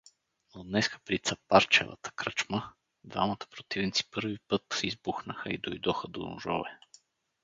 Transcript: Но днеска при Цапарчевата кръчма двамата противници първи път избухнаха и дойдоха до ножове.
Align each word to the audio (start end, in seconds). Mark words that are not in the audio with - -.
Но 0.55 0.63
днеска 0.63 0.99
при 1.05 1.19
Цапарчевата 1.19 2.11
кръчма 2.11 2.73
двамата 3.03 3.37
противници 3.51 4.09
първи 4.09 4.39
път 4.47 4.79
избухнаха 4.83 5.49
и 5.49 5.57
дойдоха 5.57 6.07
до 6.07 6.29
ножове. 6.29 6.79